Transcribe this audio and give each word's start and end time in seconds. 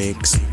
mix. 0.00 0.49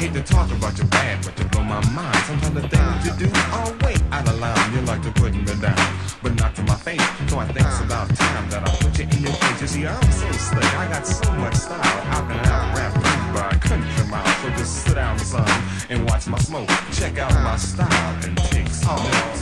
Hate 0.00 0.14
to 0.14 0.22
talk 0.22 0.50
about 0.50 0.76
your 0.78 0.86
bad, 0.86 1.22
but 1.22 1.38
you 1.38 1.44
blow 1.52 1.62
my 1.62 1.80
mind. 1.90 2.16
Sometimes 2.24 2.54
the 2.54 2.66
things 2.72 3.04
you 3.04 3.12
do 3.20 3.28
are 3.52 3.70
way 3.84 3.96
out 4.10 4.26
of 4.26 4.40
line. 4.40 4.72
You 4.72 4.80
like 4.82 5.02
to 5.02 5.12
put 5.12 5.34
me 5.34 5.44
down, 5.60 5.76
but 6.22 6.34
not 6.36 6.56
to 6.56 6.62
my 6.62 6.74
face. 6.74 7.04
So 7.28 7.38
I 7.38 7.44
think 7.52 7.66
it's 7.66 7.80
about 7.80 8.08
time 8.16 8.48
that 8.48 8.62
I 8.66 8.70
put 8.80 8.98
you 8.98 9.04
in 9.04 9.22
your 9.24 9.32
place. 9.32 9.60
You 9.60 9.66
see, 9.66 9.86
I'm 9.86 10.00
so 10.10 10.32
slick, 10.32 10.74
I 10.82 10.88
got 10.88 11.06
so 11.06 11.30
much 11.32 11.54
style. 11.54 12.00
How 12.12 12.22
can 12.26 12.40
I 12.40 12.74
rap 12.76 12.94
you 12.96 13.34
by 13.36 13.48
a 13.50 13.58
country 13.60 14.06
mile? 14.08 14.34
So 14.40 14.48
just 14.60 14.84
sit 14.84 14.94
down, 14.94 15.18
son, 15.18 15.48
and 15.90 16.08
watch 16.08 16.26
my 16.28 16.38
smoke. 16.38 16.70
Check 16.92 17.18
out 17.18 17.34
my 17.34 17.56
style 17.56 18.24
and 18.24 18.36
take 18.38 18.68
some 18.68 18.96
notes. 18.96 19.39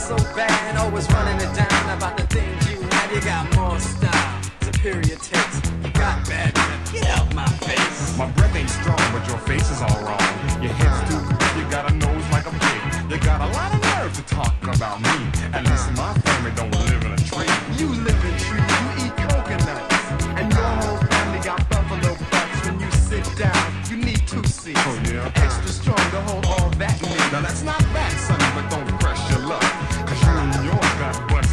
So 0.00 0.16
bad, 0.34 0.76
always 0.76 1.06
running 1.12 1.36
it 1.36 1.54
down 1.54 1.96
about 1.96 2.16
the 2.16 2.26
things 2.28 2.70
you 2.70 2.80
have. 2.80 3.12
You 3.12 3.20
got 3.20 3.44
more 3.54 3.78
style, 3.78 4.40
superior 4.62 5.16
taste. 5.16 5.72
You 5.84 5.90
got 5.92 6.26
bad 6.26 6.54
breath. 6.54 6.92
Get 6.92 7.06
out 7.10 7.34
my 7.34 7.46
face. 7.68 8.16
My 8.16 8.26
breath 8.32 8.56
ain't 8.56 8.70
strong, 8.70 9.04
but 9.12 9.26
your 9.28 9.38
face 9.38 9.70
is 9.70 9.82
all 9.82 10.00
wrong. 10.02 10.24
Your 10.62 10.72
head's 10.72 11.00
too 11.10 11.20
big, 11.20 11.52
you 11.58 11.70
got 11.70 11.90
a 11.90 11.94
nose 11.94 12.26
like 12.32 12.46
a 12.46 12.50
pig. 12.50 13.10
You 13.10 13.18
got 13.20 13.40
a 13.40 13.52
lot 13.52 13.74
of 13.74 13.80
nerve 13.82 14.12
to 14.14 14.22
talk 14.22 14.54
about 14.62 15.00
me. 15.02 15.16
At 15.52 15.68
least 15.68 15.92
my 15.92 16.14
family 16.24 16.52
don't 16.56 16.72
live 16.88 17.04
in 17.04 17.12
a 17.12 17.22
tree. 17.28 17.50
You 17.76 17.88
live 17.92 18.20
in 18.24 18.34
trees, 18.40 18.72
you 18.80 19.04
eat 19.04 19.14
coconuts. 19.28 20.00
And 20.40 20.50
your 20.50 20.70
whole 20.80 20.96
family 21.12 21.40
got 21.44 21.68
buffalo 21.68 22.16
butts. 22.30 22.66
When 22.66 22.80
you 22.80 22.90
sit 22.90 23.26
down, 23.36 23.62
you 23.90 23.96
need 23.96 24.26
two 24.26 24.42
seats. 24.44 24.80
Oh, 24.80 25.02
yeah? 25.04 25.44
Extra 25.44 25.68
strong 25.68 26.04
to 26.14 26.20
hold 26.22 26.46
all 26.46 26.70
that 26.80 26.96
meat. 27.02 27.32
Now 27.32 27.42
that's 27.42 27.62
not 27.62 27.80
bad, 27.92 28.12
sonny, 28.16 28.48
but 28.56 28.64
don't 28.70 28.88
press 28.98 29.20
your 29.30 29.46
luck. 29.46 29.79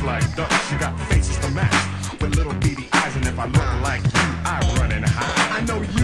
Like 0.07 0.35
ducks. 0.38 0.72
You 0.72 0.79
got 0.79 0.97
faces 1.09 1.38
to 1.40 1.51
match 1.51 1.75
with 2.22 2.35
little 2.35 2.53
beady 2.63 2.88
eyes. 2.94 3.13
And 3.18 3.28
if 3.28 3.38
I 3.38 3.45
look 3.45 3.72
like 3.84 4.03
you, 4.03 4.28
I 4.47 4.56
run 4.79 4.91
and 4.94 5.06
hide. 5.06 5.62
I 5.62 5.66
know 5.68 5.81
you 5.81 5.96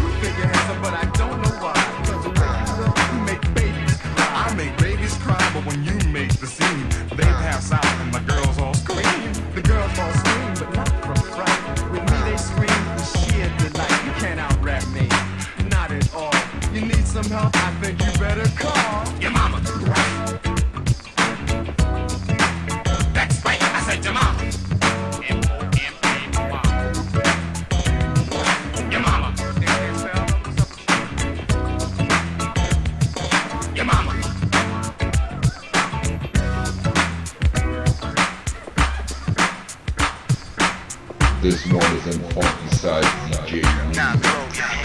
This 41.44 41.66
one 41.70 41.84
is 41.98 42.16
an 42.16 42.22
funkysize 42.30 43.04
DJ. 43.44 44.83